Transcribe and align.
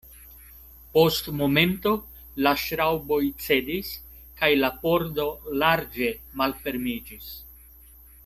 Post 0.93 1.27
momento 1.41 1.91
la 2.47 2.53
ŝraŭboj 2.61 3.19
cedis, 3.43 3.91
kaj 4.41 4.49
la 4.63 4.73
pordo 4.87 5.27
larĝe 5.65 6.09
malfermiĝis. 6.41 7.29